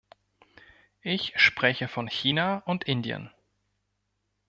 [1.03, 3.29] Ich spreche von China und Indien.